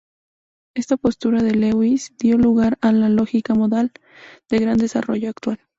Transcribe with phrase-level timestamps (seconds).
[0.73, 3.91] Esta postura de Lewis dio lugar a la lógica modal,
[4.49, 5.59] de gran desarrollo actual.